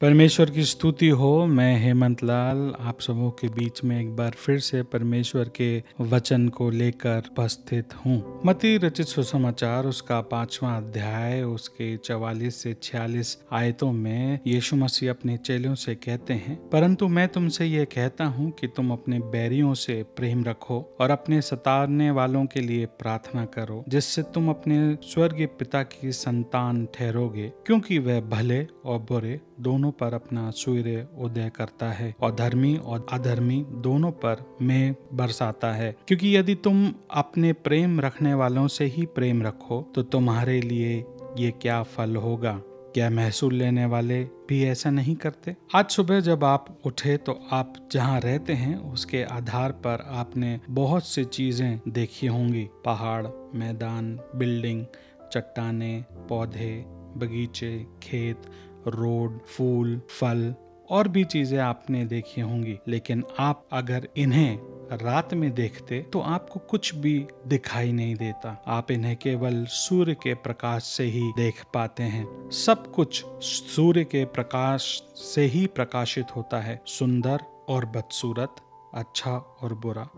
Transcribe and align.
परमेश्वर 0.00 0.50
की 0.50 0.62
स्तुति 0.64 1.08
हो। 1.08 1.46
मैं 1.46 1.76
हेमंत 1.78 2.22
लाल, 2.24 2.58
आप 2.80 3.00
सबों 3.00 3.30
के 3.30 3.48
बीच 3.48 3.82
में 3.84 4.00
एक 4.00 4.14
बार 4.16 4.30
फिर 4.36 4.58
से 4.58 4.82
परमेश्वर 4.82 5.48
के 5.56 5.82
वचन 6.02 6.48
को 6.48 6.68
लेकर 6.70 7.28
उपस्थित 7.30 7.94
हूँ। 7.96 8.40
मती 8.46 8.76
रचित 8.76 9.06
सुसमाचार, 9.06 9.86
उसका 9.86 10.20
पांचवा 10.20 10.70
अध्याय, 10.76 11.42
उसके 11.42 11.96
चवालीस 11.96 12.62
से 12.62 12.72
छियालीस 12.82 13.36
आयतों 13.52 13.90
में 13.92 14.38
यीशु 14.46 14.76
मसीह 14.76 15.10
अपने 15.10 15.36
चेलों 15.36 15.74
से 15.74 15.94
कहते 15.96 16.34
हैं, 16.34 16.56
परंतु 16.70 17.08
मैं 17.08 17.26
तुमसे 17.28 17.66
ये 17.66 17.84
कहता 17.84 18.24
हूँ 18.28 18.50
कि 18.50 18.66
तुम 18.66 18.92
अपने 18.92 19.18
बैरियों 19.28 19.74
से 19.74 20.02
प्रेम 20.16 20.44
रखो 20.44 20.80
और 21.00 21.10
अपने 21.10 21.42
सतारने 21.42 22.10
वालों 22.10 22.44
के 22.46 22.60
लिए 22.60 22.86
प्रार्थना 22.98 23.44
करो, 23.44 23.84
जिससे 23.88 24.22
तुम 24.24 24.48
अपने 24.50 24.80
स्वर्गीय 25.04 25.46
पिता 25.58 25.82
की 25.82 26.12
संतान 26.14 26.86
ठहरोगे, 26.94 27.52
क्योंकि 27.66 27.98
वह 27.98 28.20
भले 28.30 28.66
और 28.84 28.98
बुरे 29.02 29.40
दोनों 29.60 29.89
पर 29.90 30.14
अपना 30.14 30.50
सूर्य 30.50 31.06
उदय 31.18 31.50
करता 31.56 31.90
है 31.92 32.14
और 32.20 32.34
धर्मी 32.34 32.76
और 32.76 33.06
अधर्मी 33.12 33.64
दोनों 33.68 34.10
पर 34.10 34.44
में 34.62 34.94
बरसाता 35.14 35.72
है। 35.72 35.94
क्योंकि 36.08 36.36
यदि 36.36 36.54
तुम 36.54 36.92
अपने 37.10 37.52
प्रेम 37.52 38.00
रखने 38.00 38.34
वालों 38.34 38.66
से 38.68 38.84
ही 38.84 39.06
प्रेम 39.06 39.42
रखो 39.42 39.80
तो 39.94 40.02
तुम्हारे 40.02 40.60
लिए 40.60 41.04
ये 41.38 41.50
क्या 41.62 41.82
फल 41.82 42.16
होगा? 42.16 42.60
क्या 42.94 43.08
महसूल 43.10 43.54
लेने 43.54 43.84
वाले 43.86 44.22
भी 44.48 44.62
ऐसा 44.64 44.90
नहीं 44.90 45.14
करते? 45.14 45.54
आज 45.74 45.90
सुबह 45.90 46.20
जब 46.20 46.44
आप 46.44 46.78
उठे 46.86 47.16
तो 47.16 47.38
आप 47.52 47.74
जहाँ 47.92 48.20
रहते 48.20 48.52
हैं, 48.52 48.76
उसके 48.76 49.22
आधार 49.24 49.72
पर 49.72 50.04
आपने 50.08 50.58
बहुत 50.70 51.06
सी 51.06 51.24
चीज़ें 51.24 51.80
देखी 51.88 52.26
होंगी। 52.26 52.68
पहाड़, 52.84 53.26
मैदान, 53.54 54.18
बिल्डिंग, 54.36 54.84
चट्टाने, 55.32 56.04
पौधे, 56.28 56.84
बगीचे, 57.16 57.86
खेत 58.02 58.42
रोड, 58.86 59.38
फूल, 59.46 60.00
फल 60.20 60.54
और 60.90 61.08
भी 61.08 61.24
चीज़ें 61.24 61.58
आपने 61.58 62.04
देखी 62.04 62.40
होंगी। 62.40 62.78
लेकिन 62.88 63.24
आप 63.38 63.68
अगर 63.72 64.08
इन्हें 64.16 64.58
रात 64.92 65.34
में 65.34 65.50
देखते 65.54 66.00
तो 66.02 66.20
आपको 66.20 66.60
कुछ 66.60 66.94
भी 66.94 67.26
दिखाई 67.46 67.92
नहीं 67.92 68.14
देता। 68.14 68.62
आप 68.66 68.90
इन्हें 68.90 69.16
केवल 69.16 69.64
सूर्य 69.64 70.14
के 70.14 70.34
प्रकाश 70.34 70.84
से 70.84 71.04
ही 71.04 71.30
देख 71.36 71.62
पाते 71.74 72.02
हैं। 72.02 72.50
सब 72.50 72.90
कुछ 72.92 73.24
सूर्य 73.42 74.04
के 74.04 74.24
प्रकाश 74.24 74.82
से 75.16 75.42
ही 75.42 75.66
प्रकाशित 75.66 76.36
होता 76.36 76.60
है। 76.60 76.80
सुंदर 76.86 77.40
और 77.68 77.86
बदसूरत 77.86 78.56
अच्छा 78.94 79.36
और 79.36 79.74
बुरा, 79.74 80.08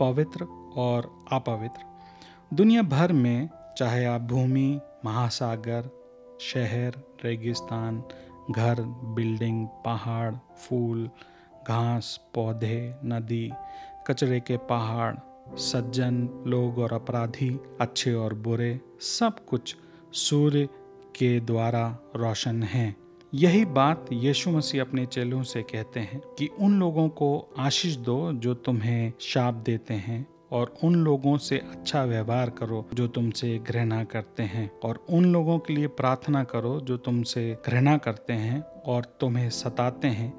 पवित्र 0.00 0.44
और 0.76 1.18
अपवित्र। 1.32 1.84
दुनिया 2.54 2.82
भर 2.82 3.12
में, 3.12 3.48
चाहे 3.78 4.04
आप 4.04 4.20
भूमि, 4.20 4.80
महासागर 5.04 5.88
शहर, 6.40 6.92
रेगिस्तान, 7.24 8.02
घर, 8.50 8.80
बिल्डिंग, 9.04 9.66
पहाड़, 9.84 10.34
फूल, 10.34 11.10
घास, 11.68 12.30
पौधे, 12.34 12.94
नदी, 13.04 13.50
कचरे 14.06 14.40
के 14.40 14.56
पहाड़, 14.56 15.16
सज्जन, 15.56 16.44
लोग 16.46 16.78
और 16.78 16.92
अपराधी, 16.92 17.60
अच्छे 17.80 18.12
और 18.12 18.34
बुरे, 18.34 18.80
सब 19.00 19.46
कुछ 19.46 19.76
सूर्य 20.12 20.66
के 21.16 21.40
द्वारा 21.40 21.98
रोशन 22.16 22.62
है। 22.62 22.96
यही 23.34 23.64
बात 23.64 24.06
यीशु 24.12 24.50
मसीह 24.50 24.80
अपने 24.80 25.06
चेलों 25.06 25.42
से 25.42 25.62
कहते 25.62 26.00
हैं 26.00 26.20
कि 26.38 26.46
उन 26.46 26.80
लोगों 26.80 27.08
को 27.08 27.48
आशीष 27.58 27.96
दो 27.96 28.32
जो 28.32 28.54
तुम्हें 28.54 29.12
शाप 29.20 29.54
देते 29.54 29.94
हैं। 29.94 30.26
और 30.52 30.74
उन 30.84 30.94
लोगों 30.94 31.38
से 31.38 31.58
अच्छा 31.58 32.04
व्यवहार 32.04 32.50
करो 32.50 32.86
जो 32.94 33.08
तुमसे 33.08 33.58
घृणा 33.58 34.04
करते 34.04 34.42
हैं 34.42 34.70
और 34.84 35.06
उन 35.10 35.24
लोगों 35.24 35.58
के 35.58 35.74
लिए 35.74 35.86
प्रार्थना 35.86 36.44
करो 36.44 36.80
जो 36.80 36.96
तुमसे 36.96 37.58
घृणा 37.66 37.96
करते 37.96 38.32
हैं 38.32 38.60
और 38.62 39.04
तुम्हें 39.20 39.50
सताते 39.50 40.08
हैं 40.08 40.32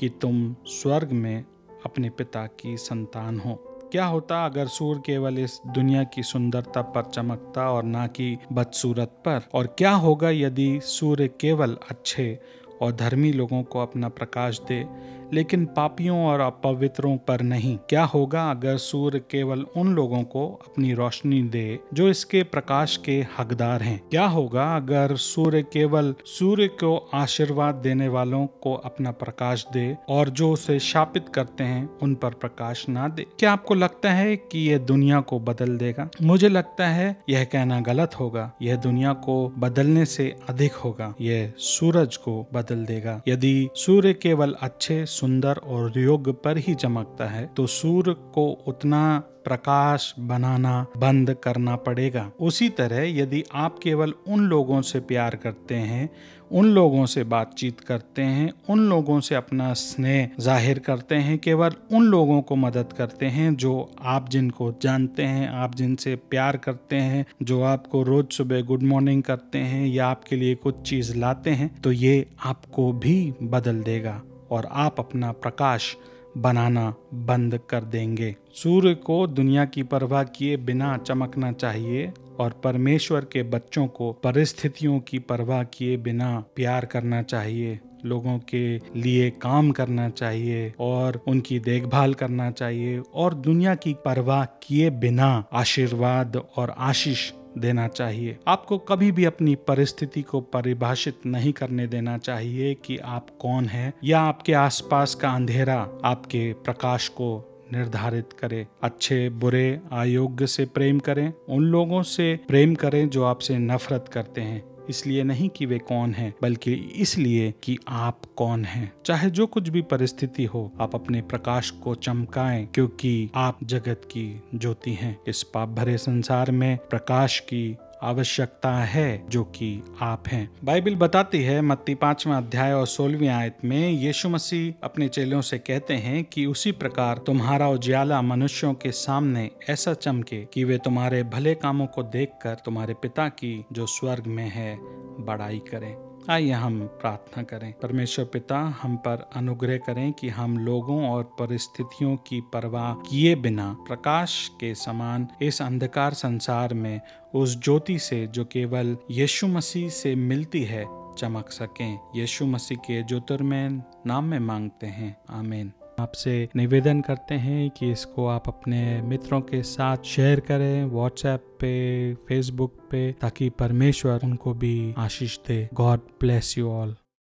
कि 0.00 0.08
तुम 0.08 0.56
स्वर्ग 0.66 1.12
में 1.12 1.44
अपने 1.84 2.10
पिता 2.10 2.46
की 2.46 2.76
संतान 2.76 3.40
हो। 3.40 3.72
क्या 3.92 4.04
होता 4.06 4.46
अगर 4.46 4.66
सूर्य 4.66 5.02
केवल 5.06 5.38
इस 5.38 5.60
दुनिया 5.66 6.04
की 6.04 6.22
सुंदरता 6.22 6.82
पर 6.82 7.04
चमकता 7.04 7.70
और 7.70 7.82
ना 7.82 8.06
कि 8.06 8.38
बदसूरत 8.52 9.08
पर? 9.08 9.40
और 9.54 9.66
क्या 9.66 9.92
होगा 9.92 10.30
यदि 10.30 10.80
सूर्य 10.82 11.28
केवल 11.28 11.78
अच्छे 11.90 12.38
और 12.82 12.92
धर्मी 12.92 13.32
लोगों 13.32 13.62
को 13.62 13.78
अपना 13.78 14.08
प्रकाश 14.08 14.60
दे? 14.60 14.86
लेकिन 15.34 15.64
पापियों 15.66 16.26
और 16.26 16.40
अपवित्रों 16.40 17.16
पर 17.16 17.40
नहीं। 17.40 17.78
क्या 17.88 18.04
होगा 18.04 18.50
अगर 18.50 18.76
सूर्य 18.76 19.18
केवल 19.18 19.66
उन 19.76 19.94
लोगों 19.94 20.22
को 20.22 20.60
अपनी 20.66 20.92
रोशनी 20.92 21.42
दे, 21.42 21.78
जो 21.94 22.08
इसके 22.08 22.42
प्रकाश 22.42 22.96
के 22.96 23.26
हकदार 23.38 23.82
हैं? 23.82 24.02
क्या 24.10 24.26
होगा 24.26 24.76
अगर 24.76 25.16
सूर्य 25.16 25.62
केवल 25.62 26.14
सूर्य 26.24 26.68
को 26.68 27.10
आशीर्वाद 27.14 27.74
देने 27.74 28.08
वालों 28.08 28.46
को 28.46 28.74
अपना 28.74 29.10
प्रकाश 29.10 29.66
दे 29.72 29.96
और 30.08 30.28
जो 30.28 30.52
उसे 30.52 30.78
शापित 30.78 31.28
करते 31.34 31.64
हैं, 31.64 31.98
उन 32.02 32.14
पर 32.14 32.30
प्रकाश 32.30 32.88
ना 32.88 33.08
दे? 33.08 33.26
क्या 33.38 33.52
आपको 33.52 33.74
लगता 33.74 34.12
है 34.12 34.36
कि 34.36 34.70
यह 34.70 34.78
दुनिया 34.78 35.20
को 35.20 35.40
बदल 35.40 35.76
देगा? 35.76 36.08
मुझे 36.22 36.48
लगता 36.48 36.86
है 36.88 37.22
यह 37.28 37.44
कहना 37.44 37.80
गलत 37.80 38.20
होगा। 38.20 38.52
यह 38.62 38.76
दुनिया 38.76 39.12
को 39.12 39.52
बदलने 39.58 40.04
से 40.04 40.36
अधिक 40.48 40.72
होगा। 40.72 41.14
यह 41.20 41.52
सूरज 41.58 42.16
को 42.16 42.46
बदल 42.54 42.84
देगा। 42.84 43.22
यदि 43.28 43.68
सूर्य 43.74 44.14
केवल 44.14 44.56
अच्छे 44.60 45.06
सुंदर 45.16 45.60
और 45.66 45.98
योग्य 45.98 46.32
पर 46.44 46.58
ही 46.58 46.74
चमकता 46.76 47.24
है 47.26 47.46
तो 47.56 47.66
सूर्य 47.68 48.14
को 48.34 48.50
उतना 48.66 49.02
प्रकाश 49.44 50.14
बनाना 50.20 50.86
बंद 50.96 51.32
करना 51.42 51.74
पड़ेगा। 51.78 52.30
उसी 52.40 52.68
तरह 52.70 53.02
यदि 53.18 53.42
आप 53.54 53.78
केवल 53.78 54.12
उन 54.28 54.40
लोगों 54.44 54.80
से 54.82 55.00
प्यार 55.00 55.36
करते 55.36 55.74
हैं, 55.74 56.08
उन 56.50 56.66
लोगों 56.66 57.04
से 57.06 57.24
बातचीत 57.24 57.80
करते 57.80 58.22
हैं, 58.22 58.50
उन 58.70 58.80
लोगों 58.88 59.20
से 59.20 59.34
अपना 59.34 59.72
स्नेह 59.74 60.30
ज़ाहिर 60.40 60.78
करते 60.78 61.14
हैं, 61.16 61.38
केवल 61.38 61.74
उन 61.92 62.06
लोगों 62.06 62.40
को 62.42 62.56
मदद 62.56 62.92
करते 62.92 63.26
हैं 63.28 63.54
जो 63.56 63.90
आप 64.00 64.28
जिनको 64.28 64.72
जानते 64.82 65.22
हैं, 65.22 65.48
आप 65.50 65.74
जिनसे 65.74 66.16
प्यार 66.30 66.56
करते 66.58 66.96
हैं, 66.96 67.24
जो 67.42 67.62
आपको 67.64 68.02
रोज 68.02 68.32
सुबह 68.32 68.62
गुड 68.62 68.82
मॉर्निंग 68.84 69.22
करते 69.22 69.58
हैं 69.60 69.86
या 69.86 70.06
आपके 70.08 70.36
लिए 70.36 70.54
कुछ 70.56 70.88
चीज़ 70.88 71.16
लाते 71.16 71.50
हैं 71.52 71.74
तो 71.80 71.92
ये 71.92 72.24
आपको 72.44 72.92
भी 72.94 73.34
बदल 73.44 73.82
देगा। 73.82 74.22
और 74.50 74.68
आप 74.70 74.96
अपना 74.98 75.32
प्रकाश 75.32 75.96
बनाना 76.36 76.94
बंद 77.14 77.60
कर 77.70 77.84
देंगे। 77.84 78.36
सूर्य 78.54 78.94
को 78.94 79.26
दुनिया 79.26 79.64
की 79.64 79.82
परवाह 79.82 80.22
किए 80.22 80.56
बिना 80.56 80.96
चमकना 80.96 81.52
चाहिए 81.52 82.12
और 82.38 82.60
परमेश्वर 82.64 83.24
के 83.24 83.42
बच्चों 83.42 83.86
को 83.86 84.12
परिस्थितियों 84.12 85.00
की 85.00 85.18
परवाह 85.18 85.62
किए 85.62 85.96
बिना 85.96 86.44
प्यार 86.56 86.84
करना 86.84 87.22
चाहिए, 87.22 87.78
लोगों 88.04 88.38
के 88.38 88.76
लिए 88.96 89.30
काम 89.30 89.70
करना 89.70 90.08
चाहिए 90.08 90.72
और 90.80 91.20
उनकी 91.28 91.58
देखभाल 91.58 92.14
करना 92.14 92.50
चाहिए 92.50 93.02
और 93.14 93.34
दुनिया 93.34 93.74
की 93.74 93.94
परवाह 94.04 94.44
किए 94.44 94.90
बिना 94.90 95.44
आशीर्वाद 95.52 96.36
और 96.56 96.74
आशीष 96.78 97.30
देना 97.58 97.88
चाहिए। 97.88 98.38
आपको 98.48 98.78
कभी 98.78 99.12
भी 99.12 99.24
अपनी 99.24 99.54
परिस्थिति 99.54 100.22
को 100.22 100.40
परिभाषित 100.40 101.18
नहीं 101.26 101.52
करने 101.52 101.86
देना 101.86 102.18
चाहिए 102.18 102.74
कि 102.74 102.96
आप 102.96 103.26
कौन 103.40 103.64
हैं 103.64 103.92
या 104.04 104.20
आपके 104.20 104.52
आसपास 104.52 105.14
का 105.14 105.30
अंधेरा 105.30 105.88
आपके 106.04 106.52
प्रकाश 106.52 107.08
को 107.08 107.52
निर्धारित 107.72 108.32
करें। 108.32 108.66
अच्छे, 108.82 109.28
बुरे, 109.28 109.80
अयोग्य 109.92 110.46
से 110.46 110.64
प्रेम 110.64 110.98
करें। 110.98 111.32
उन 111.48 111.62
लोगों 111.62 112.02
से 112.02 112.40
प्रेम 112.48 112.74
करें 112.74 113.08
जो 113.08 113.24
आपसे 113.24 113.58
नफरत 113.58 114.10
करते 114.12 114.40
हैं। 114.40 114.75
इसलिए 114.90 115.24
नहीं 115.24 115.48
कि 115.48 115.66
वे 115.66 115.78
कौन 115.78 116.14
हैं, 116.14 116.34
बल्कि 116.42 116.72
इसलिए 116.74 117.54
कि 117.62 117.78
आप 117.88 118.22
कौन 118.36 118.64
हैं। 118.64 118.92
चाहे 119.06 119.30
जो 119.30 119.46
कुछ 119.46 119.68
भी 119.68 119.82
परिस्थिति 119.82 120.44
हो, 120.44 120.72
आप 120.80 120.94
अपने 120.94 121.22
प्रकाश 121.22 121.70
को 121.70 121.94
चमकाएँ, 121.94 122.66
क्योंकि 122.66 123.30
आप 123.34 123.58
जगत 123.64 124.00
की 124.04 124.42
ज्योति 124.54 124.92
हैं। 124.92 125.18
इस 125.28 125.42
पाप 125.42 125.68
भरे 125.68 125.98
संसार 125.98 126.50
में 126.50 126.76
प्रकाश 126.76 127.40
की 127.40 127.76
आवश्यकता 128.02 128.70
है, 128.70 129.28
जो 129.28 129.44
कि 129.44 129.82
आप 130.00 130.28
हैं। 130.28 130.50
बाइबल 130.64 130.94
बताती 130.94 131.42
है, 131.42 131.60
मत्ती 131.60 131.94
पांचवा 131.94 132.36
अध्याय 132.36 132.72
और 132.72 132.86
सोलहवीं 132.86 133.28
आयत 133.28 133.56
में 133.64 133.90
यीशु 133.90 134.28
मसीह 134.28 134.74
अपने 134.84 135.08
चेलों 135.08 135.40
से 135.40 135.58
कहते 135.58 135.94
हैं 135.94 136.24
कि 136.24 136.46
उसी 136.46 136.72
प्रकार 136.72 137.18
तुम्हारा 137.18 137.68
उज्याला 137.68 138.22
मनुष्यों 138.22 138.74
के 138.74 138.92
सामने 138.92 139.50
ऐसा 139.68 139.94
चमके 139.94 140.44
कि 140.44 140.64
वे 140.64 140.78
तुम्हारे 140.78 141.22
भले 141.22 141.54
कामों 141.54 141.86
को 141.86 142.02
देखकर 142.02 142.54
तुम्हारे 142.54 142.94
पिता 142.94 143.28
की 143.28 143.64
जो 143.72 143.86
स्वर्ग 143.86 144.26
में 144.26 144.48
है, 144.48 144.76
बड़ाई 145.24 145.58
करें। 145.58 146.05
आइए 146.30 146.50
हम 146.50 146.86
प्रार्थना 146.86 147.42
करें। 147.42 147.72
परमेश्वर 147.72 148.24
पिता, 148.24 148.58
हम 148.82 148.96
पर 148.96 149.30
अनुग्रह 149.34 149.76
करें 149.76 150.12
कि 150.12 150.28
हम 150.28 150.58
लोगों 150.58 151.08
और 151.08 151.24
परिस्थितियों 151.24 152.16
की 152.16 152.40
परवाह 152.40 152.94
किए 152.94 153.34
बिना 153.34 153.72
प्रकाश 153.72 154.48
के 154.60 154.74
समान 154.74 155.28
इस 155.42 155.62
अंधकार 155.62 156.14
संसार 156.14 156.74
में 156.74 157.00
उस 157.34 157.64
ज्योति 157.64 157.98
से 157.98 158.26
जो 158.26 158.44
केवल 158.44 158.96
यीशु 159.10 159.46
मसीह 159.46 159.88
से 159.88 160.14
मिलती 160.14 160.64
है, 160.64 160.84
चमक 161.18 161.50
सकें। 161.50 161.98
यीशु 162.16 162.46
मसीह 162.46 162.78
के 162.78 163.02
ज्योतिर्मय 163.02 163.82
नाम 164.06 164.24
में 164.24 164.38
मांगते 164.38 164.86
हैं। 164.86 165.16
आमीन। 165.30 165.72
आपसे 166.00 166.48
निवेदन 166.56 167.00
करते 167.00 167.34
हैं 167.34 167.70
कि 167.70 167.90
इसको 167.92 168.26
आप 168.26 168.48
अपने 168.48 169.02
मित्रों 169.02 169.40
के 169.40 169.62
साथ 169.62 169.96
शेयर 170.04 170.40
करें 170.40 170.84
व्हाट्सएप 170.84 171.46
पे 171.60 172.14
फेसबुक 172.28 172.74
पे, 172.90 173.12
ताकि 173.12 173.48
परमेश्वर 173.50 174.20
उनको 174.24 174.54
भी 174.54 174.94
आशीष 174.98 175.38
दे। 175.38 175.68
God 175.74 176.00
bless 176.20 176.58
you 176.58 176.70
all 176.70 176.94